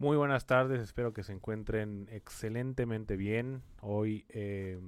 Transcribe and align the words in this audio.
Muy 0.00 0.16
buenas 0.16 0.46
tardes, 0.46 0.80
espero 0.80 1.12
que 1.12 1.24
se 1.24 1.32
encuentren 1.32 2.08
excelentemente 2.12 3.16
bien. 3.16 3.64
Hoy, 3.80 4.24
eh, 4.28 4.78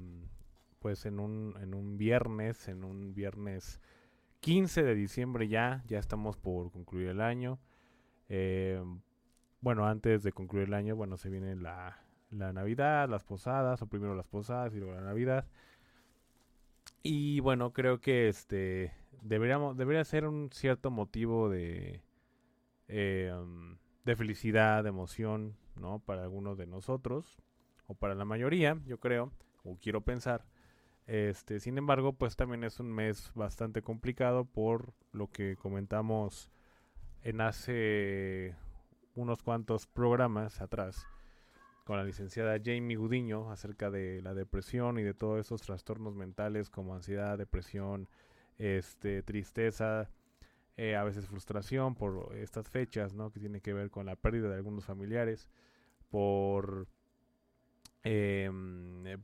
pues 0.79 1.05
en 1.05 1.19
un, 1.19 1.57
en 1.61 1.75
un 1.75 1.99
viernes, 1.99 2.69
en 2.69 2.85
un 2.85 3.13
viernes 3.13 3.81
15 4.39 4.85
de 4.85 4.95
diciembre 4.95 5.49
ya, 5.49 5.83
ya 5.89 5.99
estamos 5.99 6.37
por 6.37 6.71
concluir 6.71 7.09
el 7.09 7.21
año. 7.21 7.59
Eh, 8.29 8.81
bueno, 9.61 9.85
antes 9.85 10.23
de 10.23 10.31
concluir 10.31 10.69
el 10.69 10.75
año, 10.75 10.95
bueno, 10.95 11.17
se 11.17 11.29
viene 11.29 11.57
la, 11.57 11.99
la 12.31 12.53
Navidad, 12.53 13.09
las 13.09 13.25
posadas, 13.25 13.83
o 13.83 13.89
primero 13.89 14.15
las 14.15 14.29
posadas 14.29 14.73
y 14.75 14.79
luego 14.79 14.95
la 14.95 15.03
Navidad. 15.03 15.45
Y 17.03 17.41
bueno, 17.41 17.73
creo 17.73 18.01
que 18.01 18.29
este 18.29 18.93
deberíamos, 19.23 19.77
debería 19.77 20.05
ser 20.05 20.25
un 20.25 20.51
cierto 20.53 20.93
motivo 20.93 21.49
de, 21.49 22.01
um, 22.89 23.77
de 24.05 24.17
felicidad, 24.17 24.83
de 24.83 24.89
emoción, 24.91 25.57
¿no? 25.77 26.01
Para 26.01 26.23
algunos 26.23 26.57
de 26.59 26.67
nosotros, 26.67 27.39
o 27.87 27.95
para 27.95 28.15
la 28.15 28.25
mayoría, 28.25 28.79
yo 28.87 28.99
creo, 29.01 29.33
o 29.65 29.77
quiero 29.77 30.03
pensar. 30.03 30.47
Este, 31.07 31.61
sin 31.61 31.77
embargo, 31.77 32.13
pues 32.13 32.37
también 32.37 32.65
es 32.65 32.79
un 32.81 32.93
mes 32.93 33.33
bastante 33.35 33.83
complicado 33.83 34.45
por 34.45 34.95
lo 35.13 35.29
que 35.29 35.57
comentamos 35.57 36.51
en 37.23 37.41
hace 37.41 38.55
unos 39.15 39.43
cuantos 39.43 39.87
programas 39.87 40.61
atrás 40.61 41.07
con 41.85 41.97
la 41.97 42.05
licenciada 42.05 42.61
Jamie 42.65 42.97
Gudiño 42.97 43.51
acerca 43.51 43.91
de 43.91 44.23
la 44.23 44.35
depresión 44.35 44.99
y 44.99 45.03
de 45.03 45.15
todos 45.15 45.41
esos 45.41 45.63
trastornos 45.63 46.15
mentales 46.15 46.71
como 46.71 46.95
ansiedad, 46.95 47.37
depresión, 47.37 48.09
este, 48.59 49.25
tristeza, 49.25 50.09
eh, 50.81 50.97
a 50.97 51.05
veces 51.05 51.27
frustración 51.27 51.95
por 51.95 52.35
estas 52.39 52.71
fechas, 52.71 53.13
¿no? 53.13 53.31
Que 53.31 53.39
tiene 53.39 53.61
que 53.61 53.75
ver 53.75 53.91
con 53.91 54.07
la 54.07 54.17
pérdida 54.17 54.49
de 54.49 54.55
algunos 54.55 54.87
familiares, 54.87 55.47
por 56.09 56.89
eh, 58.03 58.51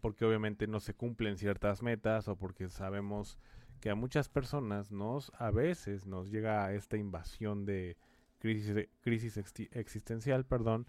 porque 0.03 0.27
obviamente 0.27 0.67
no 0.67 0.81
se 0.81 0.93
cumplen 0.93 1.39
ciertas 1.39 1.83
metas 1.83 2.29
o 2.29 2.37
porque 2.37 2.69
sabemos 2.69 3.39
que 3.81 3.89
a 3.89 3.95
muchas 3.95 4.29
personas 4.29 4.93
nos 4.93 5.33
a 5.39 5.51
veces 5.51 6.05
nos 6.05 6.31
llega 6.31 6.75
esta 6.75 6.99
invasión 6.99 7.65
de 7.65 7.97
crisis, 8.39 8.91
crisis 9.01 9.39
existencial, 9.73 10.45
perdón, 10.45 10.87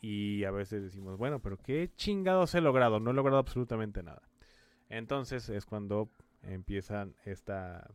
y 0.00 0.44
a 0.44 0.50
veces 0.50 0.82
decimos, 0.82 1.18
bueno, 1.18 1.42
pero 1.42 1.58
qué 1.58 1.92
chingados 1.96 2.54
he 2.54 2.62
logrado, 2.62 2.98
no 2.98 3.10
he 3.10 3.14
logrado 3.14 3.40
absolutamente 3.40 4.02
nada. 4.02 4.22
Entonces 4.88 5.50
es 5.50 5.66
cuando 5.66 6.10
empiezan 6.40 7.14
esta, 7.26 7.90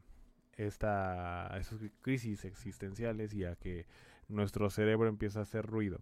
esta, 0.57 1.55
esas 1.57 1.79
crisis 2.01 2.45
existenciales 2.45 3.33
y 3.33 3.45
a 3.45 3.55
que 3.55 3.85
nuestro 4.27 4.69
cerebro 4.69 5.07
empieza 5.07 5.39
a 5.39 5.43
hacer 5.43 5.65
ruido. 5.65 6.01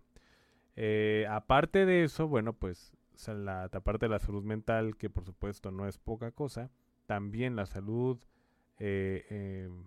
Eh, 0.75 1.25
aparte 1.29 1.85
de 1.85 2.03
eso, 2.03 2.27
bueno, 2.27 2.53
pues 2.53 2.93
la 3.27 3.69
parte 3.69 4.05
de 4.05 4.09
la 4.09 4.19
salud 4.19 4.43
mental, 4.43 4.97
que 4.97 5.09
por 5.09 5.25
supuesto 5.25 5.71
no 5.71 5.87
es 5.87 5.97
poca 5.97 6.31
cosa, 6.31 6.71
también 7.05 7.55
la 7.55 7.65
salud 7.65 8.17
eh, 8.79 9.25
em, 9.29 9.83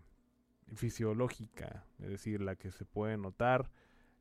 fisiológica, 0.77 1.85
es 2.01 2.09
decir, 2.09 2.41
la 2.41 2.57
que 2.57 2.71
se 2.71 2.85
puede 2.85 3.17
notar 3.17 3.71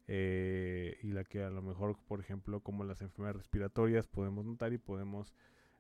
eh, 0.08 0.98
y 1.04 1.12
la 1.12 1.24
que 1.24 1.44
a 1.44 1.50
lo 1.50 1.62
mejor, 1.62 1.98
por 2.08 2.20
ejemplo, 2.20 2.62
como 2.62 2.84
las 2.84 3.02
enfermedades 3.02 3.38
respiratorias, 3.38 4.08
podemos 4.08 4.46
notar 4.46 4.74
y 4.74 4.78
podemos 4.78 5.34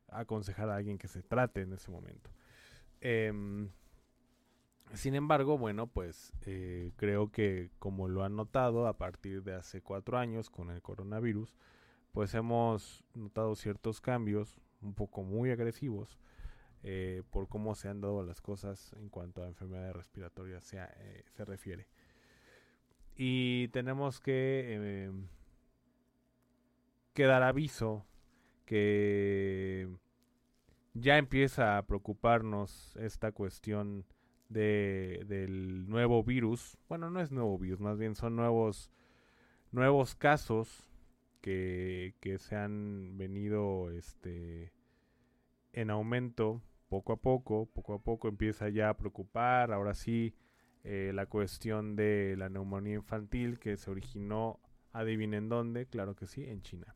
aconsejar 0.10 0.70
a 0.70 0.76
alguien 0.76 0.98
que 0.98 1.08
se 1.08 1.24
trate 1.24 1.62
en 1.62 1.74
ese 1.74 1.90
momento. 1.90 2.30
Sin 4.94 5.16
embargo, 5.16 5.58
bueno, 5.58 5.88
pues 5.88 6.34
eh, 6.46 6.92
creo 6.98 7.32
que 7.32 7.72
como 7.80 8.08
lo 8.08 8.24
han 8.24 8.36
notado 8.36 8.88
a 8.88 8.98
partir 8.98 9.44
de 9.44 9.56
hace 9.56 9.82
cuatro 9.82 10.18
años 10.18 10.50
con 10.50 10.70
el 10.70 10.82
coronavirus, 10.82 11.56
pues 12.12 12.34
hemos 12.36 13.04
notado 13.16 13.56
ciertos 13.56 14.02
cambios 14.02 14.62
un 14.82 14.94
poco 14.94 15.24
muy 15.24 15.50
agresivos 15.50 16.20
eh, 16.84 17.24
por 17.32 17.48
cómo 17.48 17.76
se 17.76 17.88
han 17.88 18.02
dado 18.02 18.24
las 18.24 18.42
cosas 18.42 18.94
en 19.00 19.10
cuanto 19.10 19.42
a 19.42 19.48
enfermedades 19.48 19.96
respiratorias 19.96 20.64
se, 20.64 20.78
eh, 20.80 21.24
se 21.32 21.46
refiere. 21.46 21.88
Y 23.16 23.70
tenemos 23.70 24.22
em, 24.26 25.28
que 27.14 27.24
dar 27.24 27.44
aviso 27.44 28.06
que 28.66 29.88
ya 30.94 31.18
empieza 31.18 31.78
a 31.78 31.86
preocuparnos 31.86 32.96
esta 32.98 33.32
cuestión 33.32 34.06
de, 34.50 35.24
del 35.28 35.88
nuevo 35.88 36.24
virus. 36.24 36.78
Bueno, 36.90 37.10
no 37.10 37.20
es 37.22 37.32
nuevo 37.32 37.58
virus, 37.58 37.80
más 37.80 37.98
bien 37.98 38.16
son 38.16 38.36
nuevos, 38.36 38.92
nuevos 39.72 40.16
casos 40.16 40.88
que, 41.42 42.16
que 42.20 42.38
se 42.38 42.56
han 42.56 43.18
venido 43.18 43.92
este, 43.92 44.72
en 45.74 45.90
aumento 45.90 46.62
poco 46.94 47.14
a 47.14 47.18
poco, 47.18 47.66
poco 47.74 47.96
a 47.96 48.00
poco 48.04 48.28
empieza 48.28 48.70
ya 48.70 48.90
a 48.90 48.98
preocupar, 48.98 49.72
ahora 49.72 49.96
sí, 49.96 50.36
eh, 50.84 51.12
la 51.14 51.26
cuestión 51.26 51.96
de 51.96 52.36
la 52.38 52.50
neumonía 52.50 52.96
infantil 52.96 53.58
que 53.58 53.78
se 53.78 53.90
originó, 53.90 54.60
adivinen 54.92 55.50
dónde, 55.50 55.88
claro 55.88 56.16
que 56.16 56.28
sí, 56.28 56.44
en 56.44 56.62
China. 56.62 56.96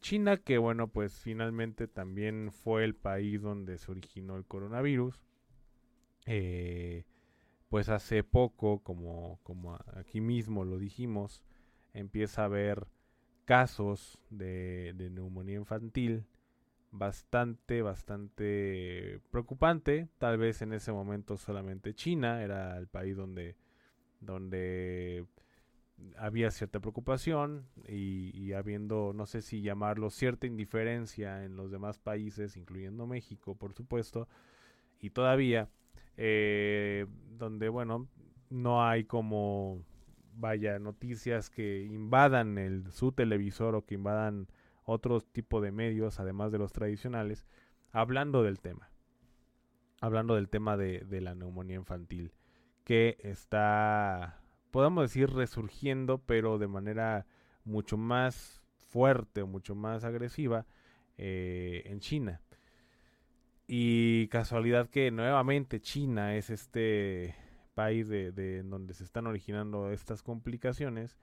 China 0.00 0.38
que 0.38 0.58
bueno, 0.58 0.88
pues 0.88 1.20
finalmente 1.20 1.86
también 1.86 2.50
fue 2.50 2.84
el 2.84 2.94
país 2.94 3.42
donde 3.42 3.78
se 3.78 3.90
originó 3.90 4.36
el 4.36 4.46
coronavirus. 4.46 5.20
Eh, 6.26 7.04
pues 7.68 7.88
hace 7.88 8.22
poco, 8.22 8.80
como, 8.80 9.40
como 9.42 9.78
aquí 9.94 10.20
mismo 10.20 10.64
lo 10.64 10.78
dijimos, 10.78 11.42
empieza 11.94 12.42
a 12.42 12.46
haber 12.46 12.86
casos 13.44 14.18
de, 14.30 14.94
neumonía 15.10 15.56
infantil 15.56 16.26
bastante, 16.90 17.82
bastante 17.82 19.20
preocupante. 19.30 20.08
Tal 20.18 20.38
vez 20.38 20.62
en 20.62 20.72
ese 20.72 20.92
momento 20.92 21.36
solamente 21.36 21.94
China 21.94 22.42
era 22.42 22.76
el 22.76 22.88
país 22.88 23.16
donde, 23.16 23.56
donde 24.20 25.26
había 26.16 26.50
cierta 26.50 26.80
preocupación 26.80 27.66
y, 27.88 28.52
habiendo, 28.52 29.12
no 29.14 29.26
sé 29.26 29.42
si 29.42 29.62
llamarlo, 29.62 30.10
cierta 30.10 30.46
indiferencia 30.46 31.44
en 31.44 31.56
los 31.56 31.70
demás 31.70 31.98
países, 31.98 32.56
incluyendo 32.56 33.06
México, 33.06 33.54
por 33.54 33.72
supuesto, 33.72 34.28
y 35.00 35.10
todavía, 35.10 35.68
eh, 36.16 37.06
donde, 37.38 37.68
bueno, 37.68 38.08
no 38.50 38.84
hay 38.84 39.04
como 39.04 39.84
vaya, 40.34 40.78
noticias 40.78 41.50
que 41.50 41.82
invadan 41.84 42.58
el, 42.58 42.90
su 42.90 43.12
televisor 43.12 43.74
o 43.74 43.84
que 43.84 43.94
invadan 43.94 44.48
otro 44.84 45.20
tipo 45.20 45.60
de 45.60 45.72
medios, 45.72 46.20
además 46.20 46.52
de 46.52 46.58
los 46.58 46.72
tradicionales, 46.72 47.46
hablando 47.92 48.42
del 48.42 48.60
tema. 48.60 48.90
Hablando 50.00 50.34
del 50.34 50.48
tema 50.48 50.76
de, 50.76 51.00
de 51.00 51.20
la 51.20 51.34
neumonía 51.34 51.76
infantil, 51.76 52.32
que 52.84 53.18
está, 53.20 54.40
podemos 54.72 55.04
decir, 55.04 55.30
resurgiendo, 55.30 56.18
pero 56.18 56.58
de 56.58 56.66
manera 56.66 57.26
mucho 57.64 57.96
más 57.96 58.62
fuerte 58.88 59.42
o 59.42 59.46
mucho 59.46 59.76
más 59.76 60.02
agresiva 60.02 60.66
eh, 61.18 61.82
en 61.86 62.00
China. 62.00 62.40
Y 63.74 64.28
casualidad 64.28 64.90
que 64.90 65.10
nuevamente 65.10 65.80
China 65.80 66.36
es 66.36 66.50
este 66.50 67.34
país 67.72 68.06
de, 68.06 68.30
de 68.30 68.62
donde 68.62 68.92
se 68.92 69.02
están 69.02 69.26
originando 69.26 69.90
estas 69.92 70.22
complicaciones. 70.22 71.16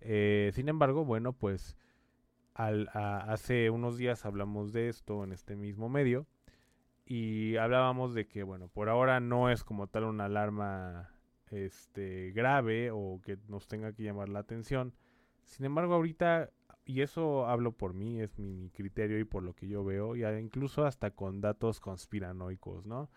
Eh, 0.00 0.52
sin 0.54 0.70
embargo, 0.70 1.04
bueno, 1.04 1.34
pues 1.34 1.76
al, 2.54 2.88
hace 2.94 3.68
unos 3.68 3.98
días 3.98 4.24
hablamos 4.24 4.72
de 4.72 4.88
esto 4.88 5.22
en 5.22 5.32
este 5.32 5.54
mismo 5.54 5.90
medio 5.90 6.26
y 7.04 7.56
hablábamos 7.56 8.14
de 8.14 8.26
que, 8.26 8.42
bueno, 8.42 8.68
por 8.68 8.88
ahora 8.88 9.20
no 9.20 9.50
es 9.50 9.62
como 9.62 9.86
tal 9.86 10.04
una 10.04 10.24
alarma 10.24 11.10
este, 11.50 12.30
grave 12.30 12.90
o 12.90 13.20
que 13.22 13.36
nos 13.48 13.68
tenga 13.68 13.92
que 13.92 14.02
llamar 14.02 14.30
la 14.30 14.38
atención. 14.38 14.94
Sin 15.44 15.66
embargo, 15.66 15.92
ahorita, 15.92 16.48
y 16.84 17.00
eso 17.02 17.46
hablo 17.46 17.72
por 17.72 17.94
mí, 17.94 18.20
es 18.20 18.38
mi, 18.38 18.70
criterio 18.70 19.18
y 19.18 19.24
por 19.24 19.42
lo 19.42 19.54
que 19.54 19.68
yo 19.68 19.84
veo, 19.84 20.16
y 20.16 20.24
incluso 20.24 20.84
hasta 20.84 21.10
con 21.10 21.40
datos 21.40 21.80
conspiranoicos, 21.80 22.86
¿no? 22.86 23.10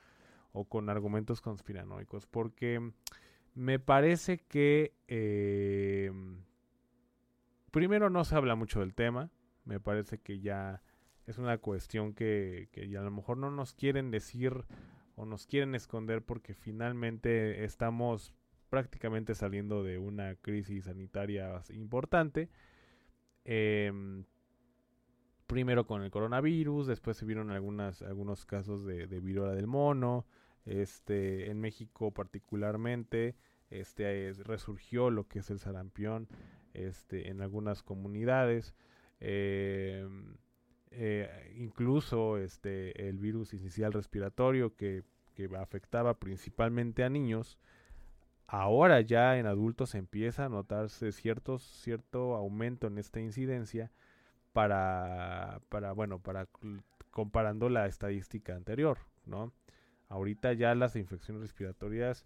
o 0.56 0.64
con 0.64 0.90
argumentos 0.90 1.42
conspiranoicos, 1.42 2.26
porque 2.26 2.92
Me 3.56 3.80
parece 3.80 4.40
que 4.40 4.94
eh, 5.08 6.12
primero 7.72 8.10
no 8.10 8.26
se 8.26 8.36
habla 8.36 8.56
mucho 8.56 8.82
del 8.82 8.94
tema. 8.94 9.30
Me 9.64 9.80
parece 9.80 10.18
que 10.18 10.42
ya 10.42 10.82
es 11.26 11.38
una 11.38 11.58
cuestión 11.58 12.14
que, 12.14 12.68
que 12.74 12.82
a 12.98 13.02
lo 13.02 13.12
mejor 13.12 13.38
no 13.38 13.52
nos 13.52 13.74
quieren 13.74 14.12
decir 14.12 14.66
o 15.16 15.26
nos 15.26 15.48
quieren 15.48 15.74
esconder 15.74 16.22
porque 16.22 16.54
finalmente 16.54 17.64
estamos 17.64 18.34
prácticamente 18.70 19.36
saliendo 19.36 19.84
de 19.84 19.98
una 20.00 20.36
crisis 20.36 20.86
sanitaria 20.86 21.62
importante. 21.70 22.50
Em, 23.46 24.26
primero 25.48 25.86
con 25.86 26.02
el 26.02 26.12
coronavirus, 26.12 26.88
después 26.88 27.18
se 27.18 27.26
vieron 27.26 27.52
algunas, 27.52 28.02
algunos 28.02 28.46
casos 28.46 28.86
de, 28.86 29.08
de 29.08 29.20
viruela 29.20 29.54
del 29.54 29.68
mono, 29.68 30.26
este, 30.66 31.50
en 31.50 31.62
México 31.62 32.12
particularmente, 32.12 33.36
este, 33.70 34.34
resurgió 34.44 35.10
lo 35.12 35.28
que 35.28 35.40
es 35.40 35.50
el 35.50 35.60
sarampión, 35.60 36.28
este, 36.74 37.30
en 37.30 37.42
algunas 37.42 37.84
comunidades, 37.84 38.76
em, 39.20 40.36
eh, 40.92 41.54
incluso 41.58 42.38
este, 42.38 43.08
el 43.08 43.18
virus 43.18 43.54
inicial 43.54 43.94
respiratorio 43.94 44.76
que, 44.76 45.04
que 45.36 45.50
afectaba 45.58 46.20
principalmente 46.20 47.04
a 47.04 47.10
niños, 47.10 47.60
ahora 48.48 49.02
ya 49.02 49.38
en 49.38 49.46
adultos 49.46 49.96
empieza 49.96 50.46
a 50.46 50.50
notarse 50.50 51.12
cierto 51.12 52.36
aumento 52.36 52.88
en 52.88 52.98
esta 52.98 53.20
incidencia 53.20 53.92
para, 54.54 55.62
para, 55.70 55.92
bueno, 55.92 56.20
para 56.20 56.48
comparando 57.12 57.70
la 57.70 57.88
estadística 57.88 58.56
anterior, 58.56 59.00
¿no? 59.26 59.54
Ahorita 60.10 60.54
ya 60.54 60.76
las 60.76 60.96
infecciones 60.96 61.42
respiratorias 61.42 62.26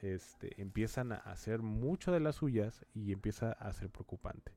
este, 0.00 0.60
empiezan 0.60 1.12
a 1.12 1.16
hacer 1.16 1.60
mucho 1.60 2.12
de 2.12 2.20
las 2.20 2.36
suyas 2.36 2.86
y 2.94 3.12
empieza 3.12 3.52
a 3.52 3.72
ser 3.72 3.90
preocupante. 3.90 4.52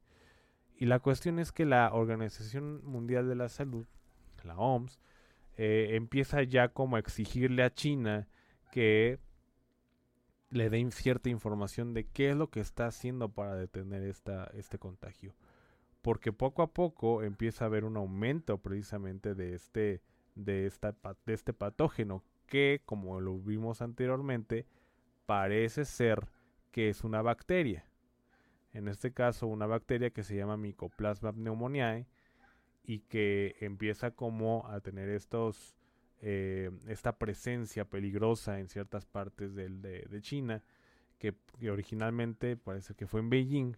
Y 0.78 0.86
la 0.86 1.00
cuestión 1.00 1.40
es 1.40 1.52
que 1.52 1.66
la 1.66 1.94
Organización 1.94 2.84
Mundial 2.86 3.28
de 3.28 3.36
la 3.36 3.50
Salud, 3.50 3.86
la 4.44 4.58
OMS, 4.58 5.00
eh, 5.58 5.90
empieza 5.92 6.42
ya 6.44 6.70
como 6.70 6.96
a 6.96 7.00
exigirle 7.00 7.64
a 7.64 7.74
China 7.74 8.28
que 8.72 9.20
le 10.52 10.70
den 10.70 10.92
cierta 10.92 11.30
información 11.30 11.94
de 11.94 12.06
qué 12.06 12.32
es 12.32 12.36
lo 12.36 12.50
que 12.50 12.60
está 12.60 12.86
haciendo 12.86 13.30
para 13.30 13.56
detener 13.56 14.04
esta, 14.04 14.52
este 14.54 14.78
contagio. 14.78 15.34
Porque 16.02 16.34
poco 16.34 16.62
a 16.62 16.74
poco 16.74 17.24
empieza 17.24 17.64
a 17.64 17.68
haber 17.68 17.86
un 17.86 17.96
aumento 17.96 18.58
precisamente 18.58 19.34
de 19.34 19.56
este, 19.56 20.02
de 20.36 20.66
esta, 20.68 20.96
de 21.26 21.34
este 21.34 21.54
patógeno 21.54 22.24
que, 22.48 22.82
como 22.86 23.22
lo 23.22 23.40
vimos 23.40 23.82
anteriormente, 23.82 24.66
parece 25.26 25.86
ser 25.86 26.28
que 26.72 26.90
es 26.90 27.04
una 27.04 27.22
bacteria. 27.22 27.86
En 28.74 28.90
este 28.90 29.14
caso, 29.14 29.48
una 29.48 29.68
bacteria 29.68 30.10
que 30.10 30.24
se 30.24 30.36
llama 30.36 30.58
Mycoplasma 30.58 31.32
pneumoniae 31.32 32.08
y 32.84 33.00
que 33.00 33.56
empieza 33.62 34.12
como 34.12 34.68
a 34.68 34.82
tener 34.82 35.08
estos 35.10 35.78
eh, 36.24 36.70
esta 36.88 37.18
presencia 37.18 37.86
peligrosa 37.86 38.60
en 38.60 38.68
ciertas 38.68 39.06
partes 39.06 39.56
de, 39.56 40.20
China, 40.22 40.64
que, 41.18 41.36
originalmente 41.70 42.58
parece 42.58 42.94
que 42.94 43.08
fue 43.08 43.22
en 43.22 43.30
Beijing 43.30 43.76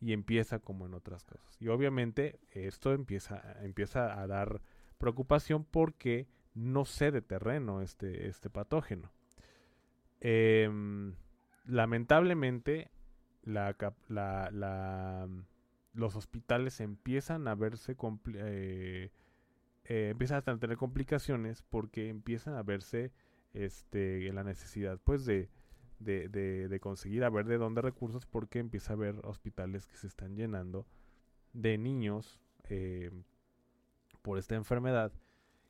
y 0.00 0.12
empieza 0.12 0.58
como 0.58 0.84
en 0.84 0.92
otras 0.92 1.24
cosas. 1.24 1.56
Y 1.60 1.68
obviamente 1.68 2.38
esto 2.50 2.92
empieza, 2.92 3.56
empieza 3.62 4.20
a 4.20 4.26
dar 4.26 4.60
preocupación 4.98 5.64
porque 5.64 6.28
no 6.54 6.84
cede 6.84 7.22
terreno 7.22 7.80
este, 7.80 8.28
este 8.28 8.50
patógeno. 8.50 9.10
Em, 10.20 11.14
lamentablemente, 11.64 12.90
la, 13.42 13.74
la, 14.08 15.28
los 15.94 16.14
hospitales 16.14 16.80
empiezan 16.80 17.48
a 17.48 17.54
verse 17.54 17.96
eh, 18.34 19.10
eh, 19.88 20.08
empiezan 20.10 20.42
a 20.44 20.58
tener 20.58 20.76
complicaciones 20.76 21.62
porque 21.62 22.08
empiezan 22.08 22.54
a 22.54 22.62
verse 22.62 23.12
este, 23.54 24.32
la 24.32 24.42
necesidad 24.42 24.98
pues 25.02 25.24
de, 25.24 25.48
de, 26.00 26.28
de, 26.28 26.80
conseguir 26.80 27.22
a 27.24 27.30
ver 27.30 27.46
de 27.46 27.56
dónde 27.56 27.82
recursos 27.82 28.26
porque 28.26 28.58
empieza 28.58 28.92
a 28.92 28.96
haber 28.96 29.20
hospitales 29.24 29.86
que 29.86 29.96
se 29.96 30.08
están 30.08 30.34
llenando 30.36 30.86
de 31.52 31.78
niños 31.78 32.40
eh, 32.68 33.10
por 34.22 34.38
esta 34.38 34.56
enfermedad 34.56 35.12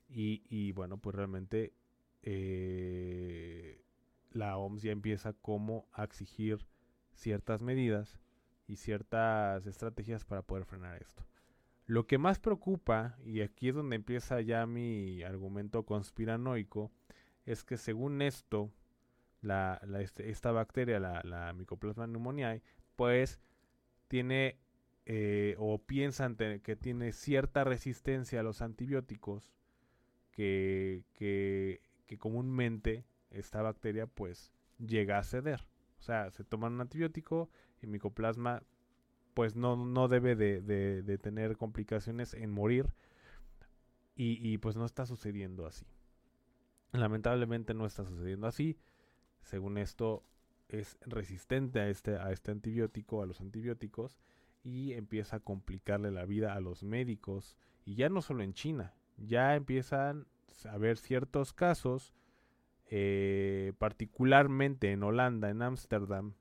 y, 0.09 0.43
y 0.49 0.73
bueno 0.73 0.97
pues 0.97 1.15
realmente 1.15 1.75
eh, 2.23 3.85
la 4.33 4.57
OMS 4.57 4.83
ya 4.83 4.93
empieza 4.93 5.35
como 5.35 5.87
a 5.93 6.05
exigir 6.05 6.67
ciertas 7.13 7.61
medidas 7.61 8.19
y 8.67 8.77
ciertas 8.77 9.67
estrategias 9.67 10.25
para 10.25 10.43
poder 10.43 10.65
frenar 10.65 11.01
esto. 11.03 11.25
Lo 11.87 12.06
que 12.06 12.19
más 12.19 12.41
preocupa, 12.41 13.17
y 13.25 13.43
aquí 13.43 13.69
es 13.69 13.75
donde 13.75 13.97
empieza 13.97 14.41
ya 14.41 14.67
mi 14.67 15.23
argumento 15.23 15.85
conspiranoico, 15.85 16.91
es 17.44 17.62
que 17.62 17.77
según 17.77 18.23
esto, 18.23 18.73
la, 19.41 19.81
este, 20.00 20.31
esta 20.31 20.50
bacteria, 20.50 20.99
la, 20.99 21.23
la 21.23 21.53
Mycoplasma 21.53 22.06
pneumoniae, 22.06 22.62
pues 22.97 23.41
tiene 24.09 24.59
eh, 25.05 25.55
o 25.59 25.79
piensan 25.79 26.37
que 26.37 26.75
tiene 26.75 27.12
cierta 27.12 27.62
resistencia 27.62 28.41
a 28.41 28.43
los 28.43 28.61
antibióticos 28.61 29.53
que, 30.32 31.05
que, 31.12 31.81
que, 32.06 32.19
comúnmente 32.19 33.05
esta 33.31 33.62
bacteria 33.62 34.09
pues 34.09 34.53
llega 34.85 35.19
a 35.19 35.23
ceder. 35.23 35.65
O 36.00 36.03
sea, 36.03 36.32
se 36.32 36.43
toma 36.43 36.67
un 36.67 36.81
antibiótico 36.81 37.49
y 37.81 37.87
Mycoplasma 37.87 38.65
pues 39.37 39.55
no, 39.55 39.77
no 39.77 40.09
debe 40.09 40.35
de, 40.35 41.19
tener 41.19 41.59
complicaciones 41.59 42.33
en 42.33 42.50
morir. 42.50 42.87
Y, 44.15 44.56
pues 44.56 44.77
no 44.77 44.87
está 44.87 45.05
sucediendo 45.05 45.67
así. 45.67 45.85
Lamentablemente 46.93 47.75
no 47.75 47.85
está 47.85 48.06
sucediendo 48.06 48.47
así. 48.47 48.79
Según 49.43 49.77
esto, 49.77 50.25
es 50.71 50.97
resistente 51.03 51.81
a 51.81 51.88
este, 51.91 52.17
a 52.17 52.33
este 52.33 52.50
antibiótico, 52.50 53.23
a 53.23 53.27
los 53.27 53.43
antibióticos, 53.43 54.19
y 54.65 54.94
empieza 54.94 55.37
a 55.37 55.41
complicarle 55.41 56.11
la 56.11 56.25
vida 56.25 56.55
a 56.55 56.61
los 56.61 56.82
médicos. 56.82 57.59
Y 57.85 57.97
ya 57.97 58.09
no 58.09 58.23
solo 58.23 58.43
en 58.43 58.55
China, 58.55 58.94
ya 59.19 59.55
empiezan 59.55 60.27
a 60.65 60.73
haber 60.73 60.97
ciertos 60.97 61.53
casos, 61.53 62.15
eh, 62.89 63.75
particularmente 63.77 64.93
en 64.93 65.03
Holanda, 65.03 65.50
en 65.50 65.61
Ámsterdam, 65.61 66.32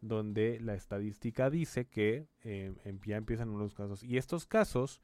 donde 0.00 0.58
la 0.60 0.74
estadística 0.74 1.50
dice 1.50 1.86
que 1.86 2.26
eh, 2.42 2.74
ya 3.04 3.16
empiezan 3.16 3.50
unos 3.50 3.74
casos. 3.74 4.02
Y 4.02 4.16
estos 4.16 4.46
casos 4.46 5.00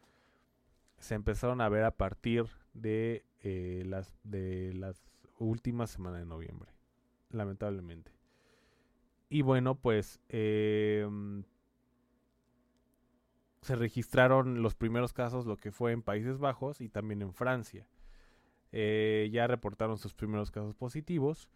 se 0.98 1.14
empezaron 1.14 1.60
a 1.60 1.68
ver 1.68 1.84
a 1.84 1.96
partir 1.96 2.46
de, 2.72 3.24
eh, 3.42 3.84
las, 3.86 4.14
de 4.24 4.72
las 4.74 5.02
últimas 5.38 5.90
semanas 5.90 6.20
de 6.20 6.26
noviembre, 6.26 6.72
lamentablemente. 7.30 8.12
Y 9.28 9.42
bueno, 9.42 9.74
pues 9.74 10.20
em, 10.28 11.44
se 13.60 13.74
registraron 13.74 14.62
los 14.62 14.74
primeros 14.74 15.12
casos, 15.12 15.46
lo 15.46 15.56
que 15.56 15.72
fue 15.72 15.92
en 15.92 16.02
Países 16.02 16.38
Bajos 16.38 16.80
y 16.80 16.88
también 16.88 17.22
en 17.22 17.34
Francia. 17.34 17.88
Eh, 18.72 19.28
ya 19.32 19.46
reportaron 19.46 19.98
sus 19.98 20.14
primeros 20.14 20.50
casos 20.50 20.74
positivos 20.74 21.48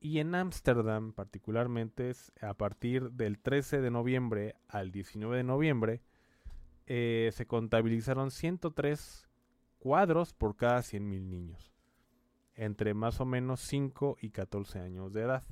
y 0.00 0.18
en 0.18 0.34
Ámsterdam, 0.34 1.12
particularmente, 1.12 2.12
a 2.40 2.54
partir 2.54 3.10
del 3.12 3.38
13 3.38 3.82
de 3.82 3.90
noviembre 3.90 4.56
al 4.66 4.92
19 4.92 5.36
de 5.36 5.44
noviembre, 5.44 6.00
eh, 6.86 7.30
se 7.34 7.46
contabilizaron 7.46 8.30
103 8.30 9.28
cuadros 9.78 10.32
por 10.32 10.56
cada 10.56 10.80
100.000 10.80 11.28
niños, 11.28 11.72
entre 12.54 12.94
más 12.94 13.20
o 13.20 13.26
menos 13.26 13.60
5 13.60 14.16
y 14.22 14.30
14 14.30 14.80
años 14.80 15.12
de 15.12 15.20
edad. 15.20 15.44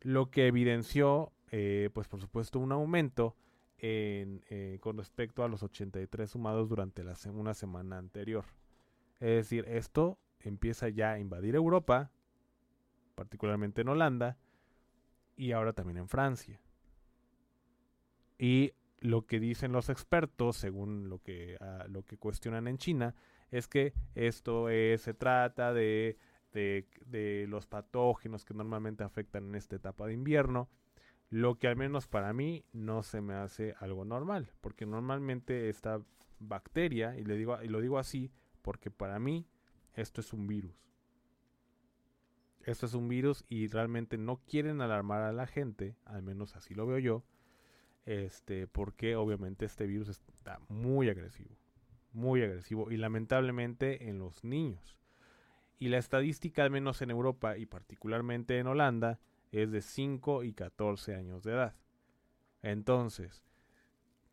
Lo 0.00 0.30
que 0.30 0.46
evidenció, 0.46 1.32
eh, 1.50 1.90
pues 1.92 2.06
por 2.06 2.20
supuesto, 2.20 2.60
un 2.60 2.70
aumento 2.70 3.36
eh, 3.78 4.78
con 4.80 4.96
respecto 4.96 5.42
a 5.42 5.48
los 5.48 5.62
83 5.62 6.30
sumados 6.30 6.68
durante 6.68 7.02
la 7.02 7.14
una 7.32 7.54
semana 7.54 7.98
anterior. 7.98 8.44
Es 9.18 9.36
decir, 9.36 9.64
esto 9.68 10.18
empieza 10.40 10.88
ya 10.88 11.12
a 11.12 11.18
invadir 11.18 11.56
Europa, 11.56 12.12
particularmente 13.14 13.82
en 13.82 13.88
Holanda 13.88 14.36
y 15.36 15.52
ahora 15.52 15.72
también 15.72 15.98
en 15.98 16.08
Francia. 16.08 16.60
Y 18.38 18.72
lo 19.00 19.26
que 19.26 19.40
dicen 19.40 19.72
los 19.72 19.88
expertos, 19.88 20.56
según 20.56 21.08
lo 21.08 21.18
que, 21.18 21.56
ah, 21.60 21.84
lo 21.88 22.02
que 22.02 22.16
cuestionan 22.16 22.68
en 22.68 22.78
China, 22.78 23.14
es 23.50 23.68
que 23.68 23.92
esto 24.14 24.68
se 24.68 25.14
trata 25.14 25.72
de, 25.72 26.18
de, 26.52 26.86
de, 27.06 27.46
los 27.48 27.66
patógenos 27.66 28.44
que 28.44 28.54
normalmente 28.54 29.04
afectan 29.04 29.48
en 29.48 29.54
esta 29.54 29.76
etapa 29.76 30.06
de 30.06 30.14
invierno, 30.14 30.68
lo 31.30 31.56
que 31.58 31.68
al 31.68 31.76
menos 31.76 32.08
para 32.08 32.32
mí 32.32 32.64
no 32.72 33.02
se 33.02 33.20
me 33.20 33.34
hace 33.34 33.74
algo 33.78 34.04
normal, 34.04 34.50
porque 34.60 34.86
normalmente 34.86 35.68
esta 35.68 36.00
bacteria, 36.38 37.16
y, 37.16 37.24
le 37.24 37.36
digo, 37.36 37.62
y 37.62 37.68
lo 37.68 37.80
digo 37.80 37.98
así, 37.98 38.30
porque 38.62 38.90
para 38.90 39.18
mí 39.18 39.46
esto 39.94 40.20
es 40.20 40.32
un 40.32 40.46
virus 40.46 40.93
Esto 42.64 42.86
es 42.86 42.94
un 42.94 43.08
virus 43.08 43.44
y 43.48 43.68
realmente 43.68 44.16
no 44.16 44.40
quieren 44.46 44.80
alarmar 44.80 45.22
a 45.22 45.32
la 45.32 45.46
gente, 45.46 45.96
al 46.04 46.22
menos 46.22 46.56
así 46.56 46.74
lo 46.74 46.86
veo 46.86 46.98
yo, 46.98 47.24
este, 48.06 48.66
porque 48.66 49.16
obviamente 49.16 49.66
este 49.66 49.86
virus 49.86 50.08
está 50.08 50.60
muy 50.68 51.08
agresivo, 51.08 51.56
muy 52.12 52.42
agresivo 52.42 52.90
y 52.90 52.96
lamentablemente 52.96 54.08
en 54.08 54.18
los 54.18 54.44
niños. 54.44 54.98
Y 55.78 55.88
la 55.88 55.98
estadística, 55.98 56.62
al 56.62 56.70
menos 56.70 57.02
en 57.02 57.10
Europa 57.10 57.58
y 57.58 57.66
particularmente 57.66 58.58
en 58.58 58.66
Holanda, 58.66 59.20
es 59.52 59.70
de 59.70 59.82
5 59.82 60.44
y 60.44 60.54
14 60.54 61.14
años 61.14 61.42
de 61.42 61.52
edad. 61.52 61.74
Entonces, 62.62 63.44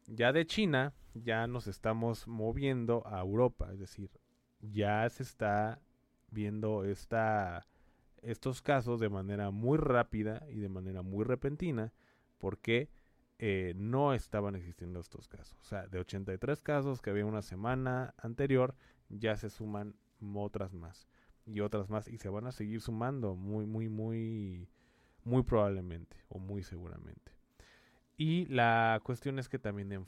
ya 0.07 0.31
de 0.31 0.45
China, 0.45 0.93
ya 1.13 1.47
nos 1.47 1.67
estamos 1.67 2.27
moviendo 2.27 3.05
a 3.05 3.19
Europa, 3.19 3.71
es 3.73 3.79
decir, 3.79 4.09
ya 4.61 5.09
se 5.09 5.23
está 5.23 5.81
viendo 6.29 6.85
esta, 6.85 7.67
estos 8.21 8.61
casos 8.61 8.99
de 8.99 9.09
manera 9.09 9.51
muy 9.51 9.77
rápida 9.77 10.45
y 10.49 10.59
de 10.59 10.69
manera 10.69 11.01
muy 11.01 11.23
repentina, 11.23 11.93
porque 12.37 12.89
eh, 13.39 13.73
no 13.75 14.13
estaban 14.13 14.55
existiendo 14.55 14.99
estos 14.99 15.27
casos. 15.27 15.57
O 15.61 15.65
sea, 15.65 15.87
de 15.87 15.99
83 15.99 16.61
casos 16.61 17.01
que 17.01 17.09
había 17.09 17.25
una 17.25 17.41
semana 17.41 18.13
anterior, 18.17 18.75
ya 19.09 19.35
se 19.35 19.49
suman 19.49 19.95
otras 20.35 20.73
más 20.73 21.07
y 21.45 21.61
otras 21.61 21.89
más 21.89 22.07
y 22.07 22.17
se 22.17 22.29
van 22.29 22.45
a 22.45 22.51
seguir 22.51 22.81
sumando 22.81 23.35
muy, 23.35 23.65
muy, 23.65 23.89
muy, 23.89 24.69
muy 25.23 25.43
probablemente 25.43 26.17
o 26.29 26.39
muy 26.39 26.63
seguramente. 26.63 27.31
Y 28.17 28.45
la 28.45 29.01
cuestión 29.03 29.39
es 29.39 29.49
que 29.49 29.57
también 29.57 29.91
en 29.91 30.07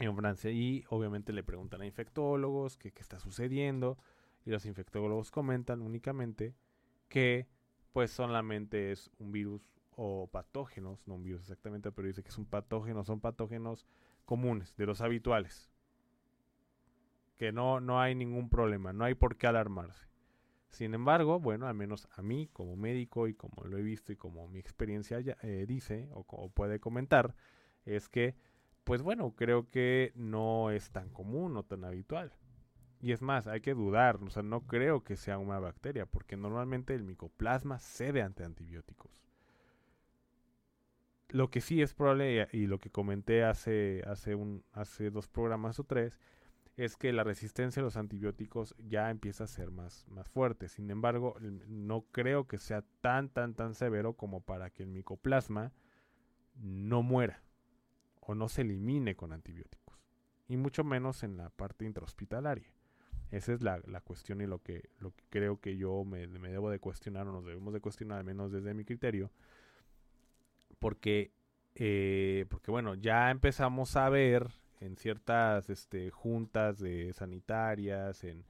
En 0.00 0.16
Francia. 0.16 0.50
Y 0.50 0.84
obviamente 0.88 1.32
le 1.32 1.44
preguntan 1.44 1.82
a 1.82 1.86
infectólogos 1.86 2.76
qué, 2.76 2.92
está 2.96 3.20
sucediendo. 3.20 3.98
Y 4.44 4.50
los 4.50 4.64
infectólogos 4.64 5.30
comentan 5.30 5.82
únicamente 5.82 6.54
que 7.08 7.46
pues 7.92 8.10
solamente 8.10 8.92
es 8.92 9.10
un 9.18 9.30
virus 9.30 9.62
o 9.96 10.28
patógenos, 10.28 11.06
no 11.06 11.16
un 11.16 11.22
virus 11.22 11.42
exactamente, 11.42 11.92
pero 11.92 12.08
dice 12.08 12.22
que 12.22 12.30
es 12.30 12.38
un 12.38 12.46
patógeno, 12.46 13.04
son 13.04 13.20
patógenos 13.20 13.86
comunes, 14.24 14.74
de 14.76 14.86
los 14.86 15.02
habituales. 15.02 15.70
Que 17.36 17.52
no, 17.52 17.80
no 17.80 18.00
hay 18.00 18.14
ningún 18.14 18.48
problema, 18.48 18.94
no 18.94 19.04
hay 19.04 19.14
por 19.14 19.36
qué 19.36 19.46
alarmarse. 19.46 20.08
Sin 20.70 20.94
embargo, 20.94 21.40
bueno, 21.40 21.66
al 21.66 21.74
menos 21.74 22.08
a 22.12 22.22
mí 22.22 22.48
como 22.52 22.76
médico 22.76 23.28
y 23.28 23.34
como 23.34 23.64
lo 23.64 23.76
he 23.76 23.82
visto 23.82 24.12
y 24.12 24.16
como 24.16 24.48
mi 24.48 24.60
experiencia 24.60 25.18
eh, 25.42 25.64
dice 25.66 26.08
o, 26.12 26.24
o 26.28 26.48
puede 26.48 26.80
comentar, 26.80 27.34
es 27.84 28.08
que, 28.08 28.36
pues 28.90 29.02
bueno, 29.02 29.36
creo 29.36 29.70
que 29.70 30.10
no 30.16 30.72
es 30.72 30.90
tan 30.90 31.10
común 31.10 31.56
o 31.56 31.62
tan 31.62 31.84
habitual. 31.84 32.32
Y 33.00 33.12
es 33.12 33.22
más, 33.22 33.46
hay 33.46 33.60
que 33.60 33.72
dudar, 33.72 34.16
o 34.16 34.30
sea, 34.30 34.42
no 34.42 34.66
creo 34.66 35.04
que 35.04 35.14
sea 35.14 35.38
una 35.38 35.60
bacteria, 35.60 36.06
porque 36.06 36.36
normalmente 36.36 36.92
el 36.96 37.04
micoplasma 37.04 37.78
cede 37.78 38.20
ante 38.20 38.42
antibióticos. 38.42 39.22
Lo 41.28 41.52
que 41.52 41.60
sí 41.60 41.80
es 41.80 41.94
probable, 41.94 42.48
y, 42.50 42.66
lo 42.66 42.80
que 42.80 42.90
comenté 42.90 43.44
hace, 43.44 44.02
hace, 44.08 44.34
un, 44.34 44.64
hace 44.72 45.10
dos 45.10 45.28
programas 45.28 45.78
o 45.78 45.84
tres, 45.84 46.18
es 46.76 46.96
que 46.96 47.12
la 47.12 47.22
resistencia 47.22 47.82
a 47.82 47.84
los 47.84 47.96
antibióticos 47.96 48.74
ya 48.76 49.08
empieza 49.10 49.44
a 49.44 49.46
ser 49.46 49.70
más, 49.70 50.04
más 50.08 50.28
fuerte. 50.28 50.66
Sin 50.66 50.90
embargo, 50.90 51.36
no 51.38 52.06
creo 52.10 52.48
que 52.48 52.58
sea 52.58 52.82
tan, 53.02 53.28
tan, 53.28 53.54
tan 53.54 53.76
severo 53.76 54.14
como 54.14 54.40
para 54.40 54.70
que 54.70 54.82
el 54.82 54.88
micoplasma 54.88 55.70
no 56.56 57.04
muera 57.04 57.40
o 58.30 58.34
no 58.36 58.48
se 58.48 58.62
elimine 58.62 59.16
con 59.16 59.32
antibióticos. 59.32 59.98
Y 60.48 60.56
mucho 60.56 60.84
menos 60.84 61.24
en 61.24 61.36
la 61.36 61.50
parte 61.50 61.84
intrahospitalaria. 61.84 62.72
Esa 63.32 63.52
es 63.52 63.60
la, 63.60 63.80
la, 63.86 64.00
cuestión 64.00 64.40
y 64.40 64.46
lo 64.46 64.62
que, 64.62 64.88
lo 65.00 65.10
que 65.10 65.24
creo 65.30 65.60
que 65.60 65.76
yo 65.76 66.04
me, 66.04 66.28
me, 66.28 66.48
debo 66.48 66.70
de 66.70 66.78
cuestionar 66.78 67.26
o 67.26 67.32
nos 67.32 67.44
debemos 67.44 67.74
de 67.74 67.80
cuestionar, 67.80 68.18
al 68.18 68.24
menos 68.24 68.52
desde 68.52 68.72
mi 68.72 68.84
criterio. 68.84 69.32
Porque, 70.78 71.32
eh, 71.74 72.46
porque 72.48 72.70
bueno, 72.70 72.94
ya 72.94 73.32
empezamos 73.32 73.96
a 73.96 74.08
ver 74.08 74.48
en 74.80 74.96
ciertas 74.96 75.68
este, 75.68 76.10
juntas 76.10 76.78
de 76.78 77.12
sanitarias, 77.12 78.22
en, 78.22 78.44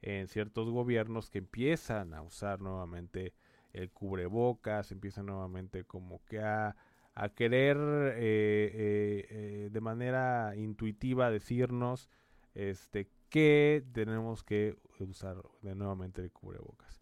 en 0.00 0.28
ciertos 0.28 0.70
gobiernos 0.70 1.28
que 1.28 1.38
empiezan 1.38 2.14
a 2.14 2.22
usar 2.22 2.60
nuevamente 2.60 3.34
el 3.72 3.90
cubrebocas, 3.90 4.92
empiezan 4.92 5.26
nuevamente 5.26 5.82
como 5.82 6.24
que 6.24 6.38
a, 6.38 6.76
a 7.14 7.28
querer 7.28 7.76
eh, 7.76 8.16
eh, 8.16 9.26
eh, 9.30 9.68
de 9.70 9.80
manera 9.80 10.54
intuitiva 10.56 11.30
decirnos 11.30 12.08
este 12.54 13.08
que 13.28 13.84
tenemos 13.92 14.42
que 14.42 14.76
usar 14.98 15.42
de 15.62 15.74
nuevamente 15.74 16.22
el 16.22 16.30
cubrebocas. 16.30 17.00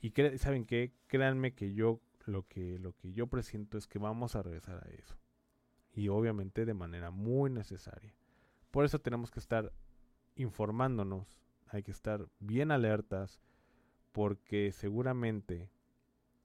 Y 0.00 0.12
saben 0.38 0.64
qué, 0.64 0.92
créanme 1.06 1.54
que 1.54 1.74
yo 1.74 2.00
lo 2.26 2.46
que 2.46 2.78
lo 2.78 2.92
que 2.92 3.12
yo 3.12 3.26
presiento 3.26 3.78
es 3.78 3.86
que 3.86 3.98
vamos 3.98 4.34
a 4.34 4.42
regresar 4.42 4.84
a 4.84 4.90
eso. 4.90 5.16
Y 5.92 6.08
obviamente 6.08 6.64
de 6.64 6.74
manera 6.74 7.10
muy 7.10 7.50
necesaria. 7.50 8.14
Por 8.70 8.84
eso 8.84 9.00
tenemos 9.00 9.30
que 9.30 9.40
estar 9.40 9.72
informándonos, 10.36 11.38
hay 11.66 11.82
que 11.82 11.90
estar 11.90 12.28
bien 12.38 12.70
alertas 12.70 13.40
porque 14.12 14.72
seguramente 14.72 15.70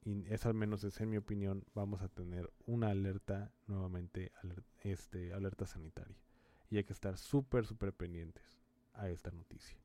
y 0.05 0.23
es 0.31 0.45
al 0.45 0.53
menos 0.53 0.83
es 0.83 1.01
en 1.01 1.09
mi 1.09 1.17
opinión, 1.17 1.65
vamos 1.73 2.03
a 2.03 2.07
tener 2.07 2.51
una 2.67 2.91
alerta 2.91 3.51
nuevamente, 3.65 4.31
este, 4.83 5.33
alerta 5.33 5.65
sanitaria. 5.65 6.15
Y 6.69 6.77
hay 6.77 6.83
que 6.83 6.93
estar 6.93 7.17
súper, 7.17 7.65
súper 7.65 7.91
pendientes 7.91 8.59
a 8.93 9.09
esta 9.09 9.31
noticia. 9.31 9.79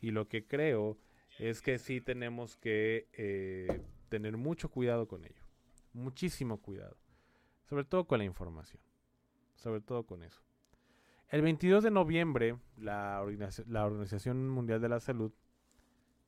Y 0.00 0.12
lo 0.12 0.28
que 0.28 0.46
creo 0.46 0.96
es 1.40 1.60
que 1.60 1.78
sí 1.78 2.00
tenemos 2.00 2.56
que 2.56 3.08
eh, 3.12 3.82
tener 4.08 4.36
mucho 4.36 4.70
cuidado 4.70 5.08
con 5.08 5.24
ello. 5.24 5.42
Muchísimo 5.92 6.62
cuidado. 6.62 6.96
Sobre 7.64 7.84
todo 7.84 8.06
con 8.06 8.18
la 8.18 8.24
información. 8.24 8.80
Sobre 9.56 9.80
todo 9.80 10.06
con 10.06 10.22
eso. 10.22 10.40
El 11.30 11.42
22 11.42 11.82
de 11.82 11.90
noviembre, 11.90 12.56
la, 12.76 13.24
la 13.66 13.86
Organización 13.86 14.48
Mundial 14.48 14.80
de 14.80 14.88
la 14.88 15.00
Salud 15.00 15.32